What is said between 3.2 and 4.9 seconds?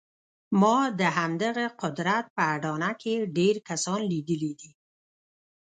ډېر کسان لیدلي دي